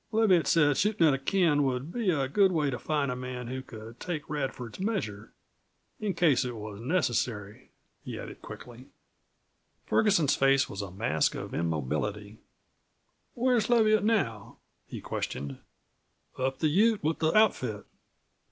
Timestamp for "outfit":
17.37-17.85